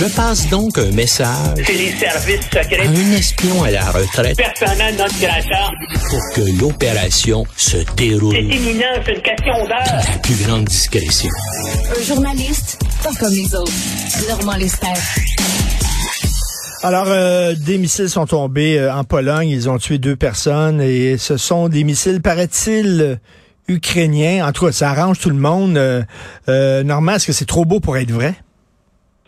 [0.00, 2.86] Je passe donc un message C'est les services secrets.
[2.86, 5.70] à un espion à la retraite Personnel non grata.
[6.08, 10.02] pour que l'opération se C'est déroule imminent, c'est une question dans d'heure.
[10.12, 11.28] la plus grande discrétion.
[11.98, 13.72] Un journaliste, pas comme les autres.
[14.28, 14.86] Normand Lester.
[16.82, 19.50] Alors, euh, des missiles sont tombés euh, en Pologne.
[19.50, 23.16] Ils ont tué deux personnes et ce sont des missiles, paraît-il, euh,
[23.68, 24.46] ukrainiens.
[24.48, 25.76] En tout cas, ça arrange tout le monde.
[25.76, 26.02] Euh,
[26.48, 28.34] euh, Normand, est-ce que c'est trop beau pour être vrai?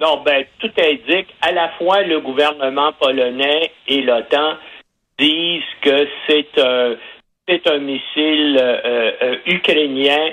[0.02, 4.54] Non, ben, tout indique, à la fois le gouvernement polonais et l'OTAN
[5.16, 6.96] disent que c'est un,
[7.46, 10.32] c'est un missile euh, euh, ukrainien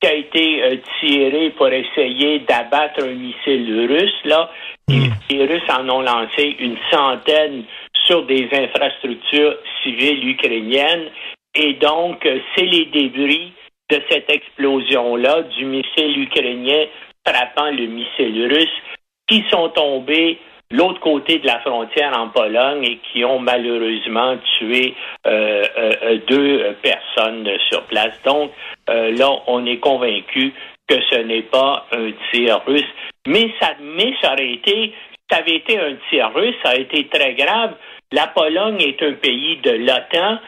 [0.00, 4.50] qui a été euh, tiré pour essayer d'abattre un missile russe, là.
[4.88, 7.64] Et les Russes en ont lancé une centaine
[8.06, 11.10] sur des infrastructures civiles ukrainiennes.
[11.54, 13.52] Et donc, euh, c'est les débris
[13.90, 16.86] de cette explosion-là, du missile ukrainien
[17.26, 18.82] frappant le missile russe,
[19.30, 20.38] qui sont tombés
[20.72, 24.94] l'autre côté de la frontière en Pologne et qui ont malheureusement tué
[25.26, 28.20] euh, euh, euh, deux personnes sur place.
[28.24, 28.50] Donc
[28.88, 30.52] là, on est convaincu
[30.88, 32.92] que ce n'est pas un tir russe.
[33.26, 34.92] Mais ça, mais ça aurait été,
[35.30, 37.74] ça avait été un tir russe, ça a été très grave.
[38.10, 40.38] La Pologne est un pays de l'OTAN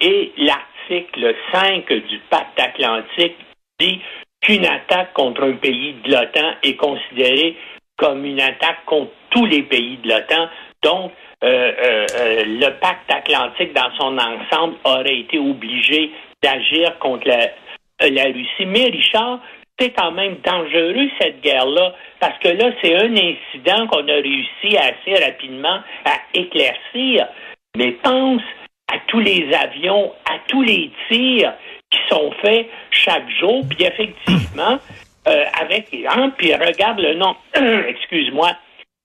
[0.00, 3.36] et l'article 5 du pacte atlantique
[3.80, 4.00] dit
[4.40, 7.56] qu'une attaque contre un pays de l'OTAN est considérée
[7.98, 10.48] comme une attaque contre tous les pays de l'OTAN.
[10.82, 11.12] Donc,
[11.44, 16.10] euh, euh, euh, le pacte atlantique dans son ensemble aurait été obligé
[16.42, 17.50] d'agir contre la,
[18.08, 18.66] la Russie.
[18.66, 19.40] Mais Richard,
[19.78, 24.76] c'est quand même dangereux cette guerre-là, parce que là, c'est un incident qu'on a réussi
[24.76, 27.28] assez rapidement à éclaircir.
[27.76, 28.42] Mais pense
[28.92, 31.52] à tous les avions, à tous les tirs
[31.90, 34.78] qui sont faits chaque jour, puis effectivement,
[35.28, 37.36] euh, avec hein, puis regarde le nom,
[37.88, 38.50] excuse-moi,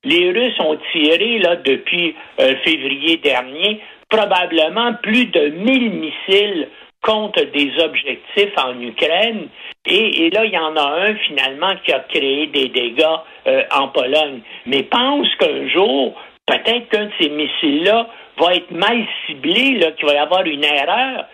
[0.04, 6.68] les Russes ont tiré là depuis euh, février dernier probablement plus de 1000 missiles
[7.02, 9.48] contre des objectifs en Ukraine.
[9.86, 13.18] Et, là, il y en a un finalement qui a créé des dégâts
[13.48, 14.42] euh, en Pologne.
[14.66, 18.08] Mais pense qu'un jour, peut-être qu'un de ces missiles-là
[18.38, 21.26] va être mal ciblé, là, qu'il va y avoir une erreur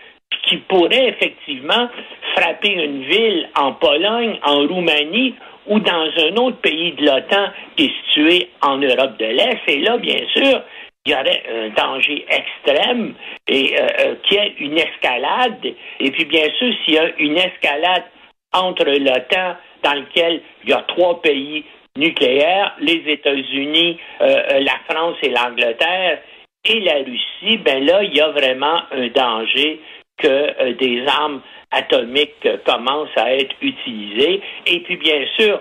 [0.48, 1.88] qui pourrait effectivement
[2.34, 5.34] frapper une ville en Pologne, en Roumanie
[5.66, 9.60] ou dans un autre pays de l'OTAN qui est situé en Europe de l'Est.
[9.68, 10.62] Et là, bien sûr,
[11.06, 13.14] il y aurait un danger extrême
[13.48, 15.74] et euh, euh, qu'il y ait une escalade.
[16.00, 18.04] Et puis, bien sûr, s'il y a une escalade
[18.52, 21.64] entre l'OTAN, dans lequel il y a trois pays
[21.96, 26.20] nucléaires, les États-Unis, euh, la France et l'Angleterre,
[26.64, 29.80] et la Russie, ben là, il y a vraiment un danger
[30.20, 34.40] que euh, des armes atomiques euh, commencent à être utilisées.
[34.66, 35.60] Et puis, bien sûr,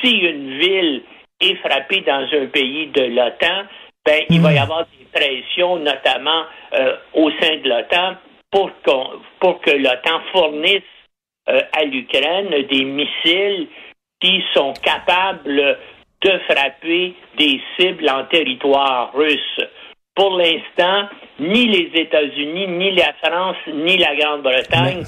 [0.00, 1.02] si une ville
[1.40, 3.64] est frappée dans un pays de l'OTAN,
[4.04, 6.44] ben, il va y avoir des pressions, notamment
[6.74, 8.16] euh, au sein de l'OTAN,
[8.50, 8.70] pour,
[9.38, 10.82] pour que l'OTAN fournisse
[11.48, 13.68] euh, à l'Ukraine des missiles
[14.20, 15.78] qui sont capables
[16.22, 19.60] de frapper des cibles en territoire russe.
[20.20, 21.08] Pour l'instant,
[21.38, 25.02] ni les États-Unis, ni la France, ni la Grande-Bretagne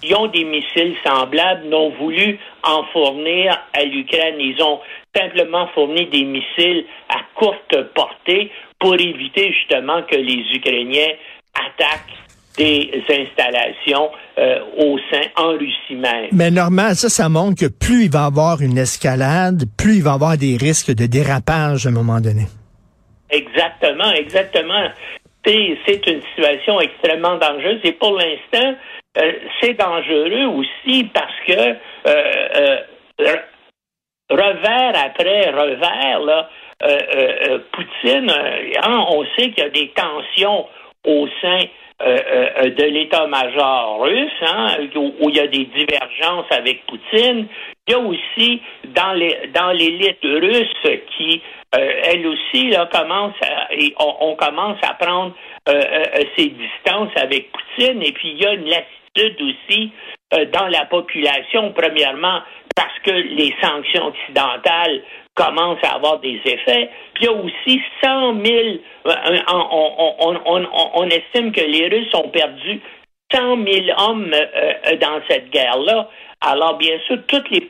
[0.00, 4.36] qui ont des missiles semblables n'ont voulu en fournir à l'Ukraine.
[4.38, 4.80] Ils ont
[5.14, 11.12] simplement fourni des missiles à courte portée pour éviter justement que les Ukrainiens
[11.54, 12.16] attaquent
[12.56, 14.08] des installations
[14.38, 16.28] euh, au sein en Russie même.
[16.32, 20.02] Mais Normand, ça, ça montre que plus il va y avoir une escalade, plus il
[20.02, 22.46] va y avoir des risques de dérapage à un moment donné.
[23.34, 24.88] Exactement, exactement.
[25.44, 28.76] C'est une situation extrêmement dangereuse et pour l'instant,
[29.18, 32.76] euh, c'est dangereux aussi parce que euh, euh,
[33.20, 33.44] re-
[34.30, 36.48] revers après revers, là,
[37.72, 40.66] Poutine, hein, on sait qu'il y a des tensions
[41.06, 41.60] au sein
[42.00, 47.46] de l'état-major russe, hein, où, il y a des divergences avec Poutine.
[47.86, 51.40] Il y a aussi dans les dans l'élite russe qui,
[51.76, 53.68] euh, elle aussi, là, commence à,
[53.98, 55.34] on, commence à prendre
[55.68, 58.02] euh, euh, ses distances avec Poutine.
[58.02, 59.92] Et puis il y a une lassitude aussi
[60.52, 62.40] dans la population, premièrement
[62.74, 65.02] parce que les sanctions occidentales
[65.34, 66.90] commencent à avoir des effets.
[67.14, 68.58] Puis il y a aussi 100 000,
[69.06, 69.12] euh,
[69.46, 72.80] on, estime que les Russes ont perdu
[73.32, 74.34] 100 000 hommes
[75.00, 76.08] dans cette guerre-là.
[76.40, 77.66] Alors, bien sûr, toutes les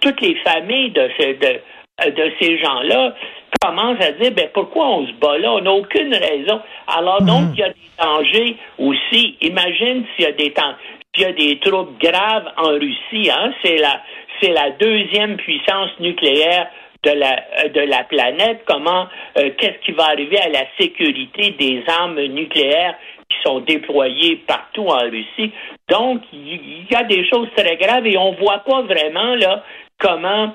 [0.00, 1.60] toutes les familles de, ce, de,
[2.02, 3.14] de ces gens-là
[3.60, 5.52] commencent à dire, ben, pourquoi on se bat là?
[5.52, 6.60] On n'a aucune raison.
[6.88, 9.36] Alors, donc, il y a des dangers aussi.
[9.40, 10.74] Imagine s'il y a des temps,
[11.14, 13.52] s'il y a des troubles graves en Russie, hein?
[13.64, 14.02] C'est la,
[14.40, 16.68] c'est la deuxième puissance nucléaire
[17.04, 22.20] de la de la planète, comment qu'est-ce qui va arriver à la sécurité des armes
[22.20, 22.94] nucléaires
[23.28, 25.52] qui sont déployées partout en Russie?
[25.90, 29.62] Donc, il y, a des choses très graves et on voit pas vraiment là
[29.98, 30.54] comment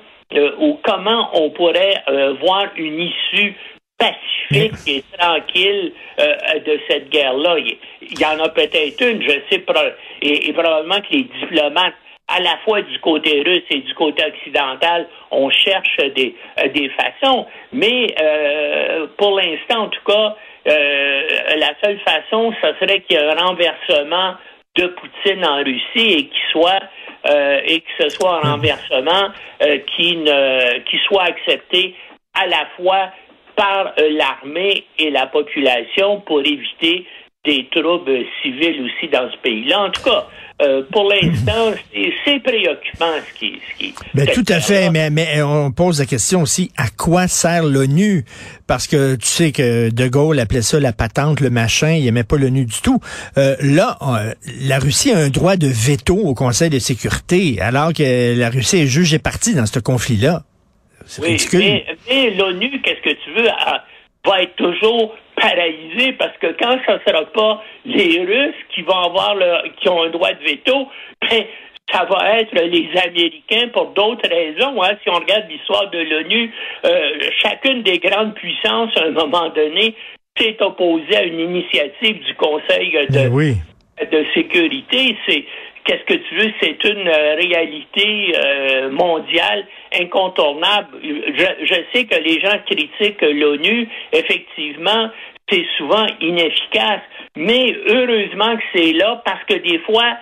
[0.58, 1.94] ou comment on pourrait
[2.40, 3.56] voir une issue
[3.98, 7.56] pacifique et tranquille de cette guerre-là.
[7.58, 9.64] Il y en a peut-être une, je sais,
[10.22, 11.94] et probablement que les diplomates
[12.30, 16.90] à la fois du côté russe et du côté occidental, on cherche des, euh, des
[16.90, 17.46] façons.
[17.72, 20.36] Mais euh, pour l'instant, en tout cas,
[20.68, 21.22] euh,
[21.56, 24.34] la seule façon, ce serait qu'il y ait un renversement
[24.76, 26.80] de Poutine en Russie et qu'il soit
[27.64, 29.30] et que ce soit un renversement
[29.96, 31.94] qui ne qui soit accepté
[32.34, 33.10] à la fois
[33.56, 37.06] par l'armée et la population pour éviter
[37.44, 39.84] des troubles civils aussi dans ce pays-là.
[39.84, 40.26] En tout cas,
[40.60, 41.72] euh, pour l'instant,
[42.24, 46.06] c'est préoccupant ce qui, ce qui ben, tout à fait, mais, mais on pose la
[46.06, 48.24] question aussi à quoi sert l'ONU?
[48.66, 52.24] Parce que tu sais que De Gaulle appelait ça la patente, le machin, il aimait
[52.24, 53.00] pas l'ONU du tout.
[53.38, 53.96] Euh, là,
[54.60, 58.82] la Russie a un droit de veto au Conseil de sécurité, alors que la Russie
[58.82, 60.42] est juge et partie dans ce conflit-là.
[61.06, 61.82] C'est oui, ridicule.
[62.08, 63.48] Mais, l'ONU, qu'est-ce que tu veux,
[64.26, 68.98] va être toujours paralysé parce que quand ce ne sera pas les Russes qui vont
[68.98, 70.88] avoir le, qui ont un droit de veto,
[71.22, 71.44] ben,
[71.92, 74.82] ça va être les Américains pour d'autres raisons.
[74.82, 74.92] Hein.
[75.02, 76.52] Si on regarde l'histoire de l'ONU,
[76.84, 79.94] euh, chacune des grandes puissances, à un moment donné,
[80.38, 85.16] s'est opposée à une initiative du Conseil de, de sécurité.
[85.26, 85.44] C'est
[85.84, 89.66] qu'est-ce que tu veux, c'est une euh, réalité euh, mondiale
[89.98, 90.98] incontournable.
[91.02, 93.88] Je, sais que les gens critiquent l'ONU.
[94.12, 95.10] Effectivement,
[95.50, 97.02] c'est souvent inefficace.
[97.36, 100.16] Mais heureusement que c'est là parce que des fois,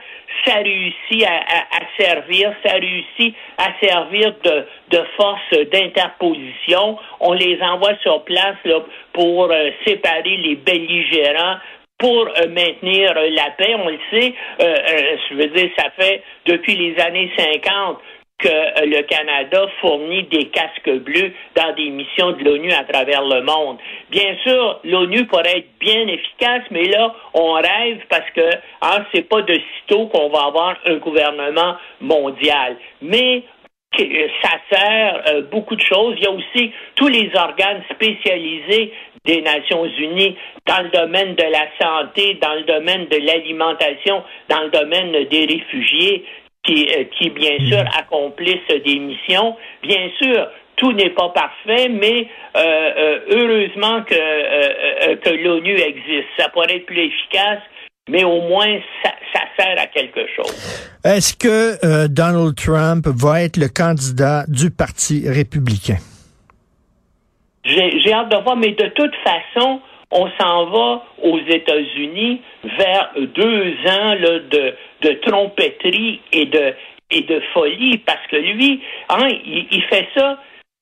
[0.47, 6.99] ça réussit à, servir, ça réussit à servir de, force d'interposition.
[7.21, 8.57] On les envoie sur place
[9.13, 11.57] pour euh, séparer les belligérants
[11.99, 13.75] pour euh, maintenir la paix.
[13.75, 17.99] On le sait, euh, je veux dire, ça fait depuis les années 50
[18.39, 23.23] que euh, le Canada fournit des casques bleus dans des missions de l'ONU à travers
[23.25, 23.79] le monde.
[24.11, 28.49] Bien sûr, l'ONU pourrait être bien efficace, mais là, on rêve parce que
[28.83, 32.77] hein, c'est pas de sitôt qu'on va avoir un gouvernement mondial.
[33.03, 33.43] Mais
[33.99, 36.15] euh, ça sert euh, beaucoup de choses.
[36.19, 38.93] Il y a aussi tous les organes spécialisés
[39.25, 44.63] des Nations Unies dans le domaine de la santé, dans le domaine de l'alimentation, dans
[44.63, 46.25] le domaine des réfugiés
[46.65, 47.91] qui, euh, qui bien sûr, mhm.
[47.99, 49.57] accomplissent des missions.
[49.83, 56.29] Bien sûr, tout n'est pas parfait, mais euh, euh, heureusement que, que l'ONU existe.
[56.39, 57.63] Ça pourrait être plus efficace,
[58.09, 60.97] mais au moins ça, ça sert à quelque chose.
[61.05, 65.99] Est-ce que Donald Trump va être le candidat du Parti républicain?
[67.65, 72.41] J'ai hâte de voir, mais de toute façon, on s'en va aux États-Unis
[72.79, 75.21] vers deux ans là, de, de
[76.33, 76.75] et de,
[77.11, 80.39] et de folie, parce que lui, hein, il, fait ça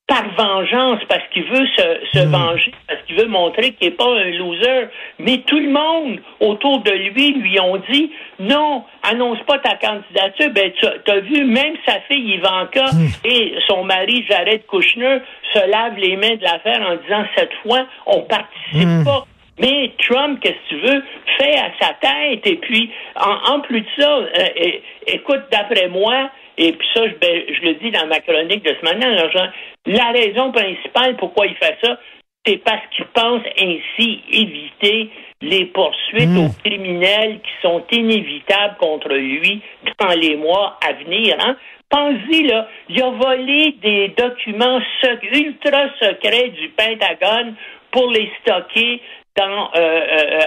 [0.07, 2.31] par vengeance, parce qu'il veut se, se hmm.
[2.31, 4.89] venger, parce qu'il veut montrer qu'il n'est pas un loser.
[5.19, 10.51] Mais tout le monde autour de lui lui ont dit non, annonce pas ta candidature.
[10.55, 13.09] Ben, tu as vu, même sa fille Ivanka hmm.
[13.25, 15.19] et son mari Jared Kushner
[15.53, 19.05] se lavent les mains de l'affaire en disant cette fois, on participe hmm.
[19.05, 19.27] pas.
[19.59, 21.03] Mais Trump, qu'est-ce que tu veux,
[21.39, 22.47] fait à sa tête.
[22.47, 24.71] Et puis, en, plus de ça, euh,
[25.07, 28.75] écoute, d'après moi, et puis ça, je, ben, je, le dis dans ma chronique de
[28.81, 29.51] ce matin,
[29.87, 31.99] la raison principale pourquoi il fait ça,
[32.47, 35.11] c'est parce qu'il pense ainsi éviter
[35.43, 36.47] les poursuites hmm.
[36.47, 39.61] aux criminels qui sont inévitables contre lui
[39.99, 41.37] dans les mois à venir.
[41.41, 41.57] Hein?
[41.91, 44.81] Pensez, là, il a volé des documents
[45.33, 47.55] ultra secrets du Pentagone
[47.91, 49.01] pour les stocker
[49.37, 50.41] dans, euh, euh,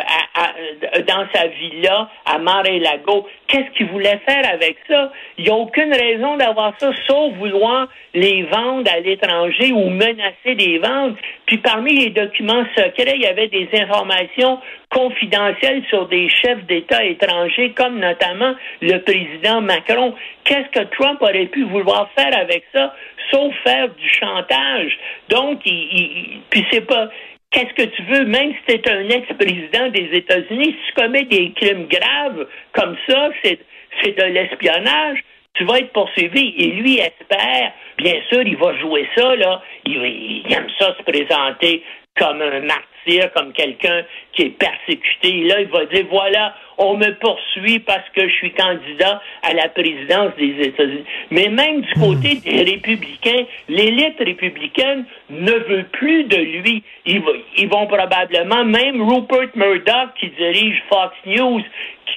[0.95, 3.27] euh, dans sa villa à Mar-et-Lago.
[3.47, 5.11] Qu'est-ce qu'il voulait faire avec ça?
[5.37, 10.55] Il n'y a aucune raison d'avoir ça, sauf vouloir les vendre à l'étranger ou menacer
[10.55, 11.17] des ventes.
[11.45, 17.03] Puis parmi les documents secrets, il y avait des informations confidentielles sur des chefs d'État
[17.03, 20.15] étrangers, comme notamment le président Macron.
[20.43, 22.93] Qu'est-ce que Trump aurait pu vouloir faire avec ça,
[23.31, 24.97] sauf faire du chantage?
[25.29, 27.09] Donc, il, il puis c'est pas
[27.51, 31.51] Qu'est-ce que tu veux, même si tu un ex-président des États-Unis, si tu commets des
[31.53, 33.59] crimes graves comme ça, c'est,
[34.01, 36.53] c'est de l'espionnage, tu vas être poursuivi.
[36.57, 39.63] Et lui espère, bien sûr, il va jouer ça, là.
[39.85, 41.83] Il, aime ça se présenter
[42.19, 45.39] comme un martyr, comme quelqu'un qui est persécuté.
[45.39, 49.53] Et là, il va dire, voilà, on me poursuit parce que je suis candidat à
[49.53, 51.05] la présidence des États-Unis.
[51.31, 52.41] Mais même du côté Hmm.
[52.41, 56.83] des républicains, l'élite républicaine ne veut plus de lui.
[57.05, 61.61] Ils, va- ils vont probablement, même Rupert Murdoch, qui dirige Fox News,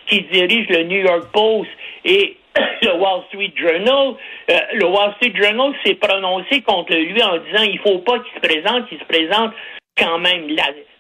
[0.08, 1.70] qui, qui dirige le New York Post
[2.04, 2.36] et
[2.82, 4.14] le Wall Street Journal,
[4.50, 8.34] euh, le Wall Street Journal s'est prononcé contre lui en disant il faut pas qu'il
[8.34, 9.52] se présente, il se présente
[9.96, 10.48] quand même.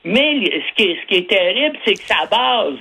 [0.04, 2.78] Mais ce qui est, ce qui est terrible, c'est que sa base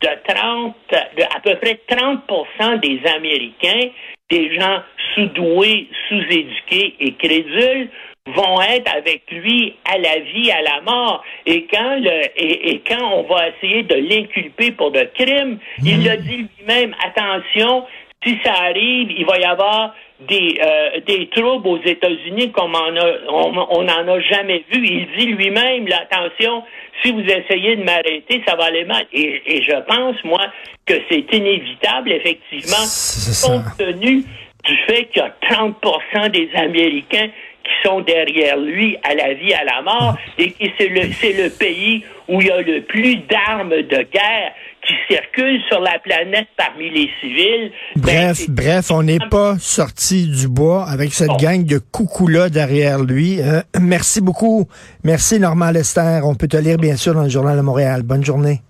[0.00, 0.74] de 30,
[1.16, 3.90] de à peu près 30% des Américains,
[4.30, 4.82] des gens
[5.14, 7.90] sous-doués, sous-éduqués et crédules,
[8.26, 11.24] vont être avec lui à la vie, à la mort.
[11.44, 16.08] Et quand le, et, et quand on va essayer de l'inculper pour de crimes, il
[16.08, 17.84] a dit lui-même, attention,
[18.24, 19.94] si ça arrive, il va y avoir
[20.28, 24.86] des, euh, des troubles aux États-Unis comme on a, on, on n'en a jamais vu.
[24.86, 26.62] Il dit lui-même, attention,
[27.02, 29.04] si vous essayez de m'arrêter, ça va aller mal.
[29.12, 30.46] Et, et je pense, moi,
[30.86, 32.84] que c'est inévitable, effectivement,
[33.46, 34.24] compte tenu
[34.64, 37.28] du fait qu'il y a 30% des Américains
[37.64, 41.32] qui sont derrière lui à la vie, à la mort, et que c'est le, c'est
[41.32, 44.52] le pays où il y a le plus d'armes de guerre
[45.08, 47.70] qui circulent sur la planète parmi les civils.
[47.96, 51.36] Ben, Bref, bref, on n'est pas sorti du bois avec cette Bon.
[51.36, 53.40] gang de coucous-là derrière lui.
[53.40, 54.66] Euh, merci beaucoup.
[55.04, 56.20] Merci, Normand Lester.
[56.24, 58.02] On peut te lire, bien sûr, dans le Journal de Montréal.
[58.02, 58.60] Bonne journée.